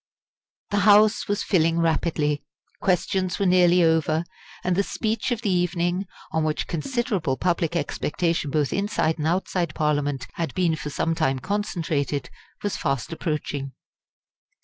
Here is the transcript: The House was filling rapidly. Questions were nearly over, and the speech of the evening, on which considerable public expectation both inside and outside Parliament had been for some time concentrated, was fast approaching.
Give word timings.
The 0.71 0.79
House 0.79 1.27
was 1.27 1.43
filling 1.43 1.77
rapidly. 1.77 2.43
Questions 2.79 3.37
were 3.37 3.45
nearly 3.45 3.83
over, 3.83 4.23
and 4.63 4.75
the 4.75 4.81
speech 4.81 5.29
of 5.29 5.43
the 5.43 5.51
evening, 5.51 6.07
on 6.31 6.43
which 6.43 6.65
considerable 6.65 7.37
public 7.37 7.75
expectation 7.75 8.49
both 8.49 8.73
inside 8.73 9.19
and 9.19 9.27
outside 9.27 9.75
Parliament 9.75 10.25
had 10.33 10.55
been 10.55 10.75
for 10.75 10.89
some 10.89 11.13
time 11.13 11.37
concentrated, 11.37 12.31
was 12.63 12.77
fast 12.77 13.13
approaching. 13.13 13.73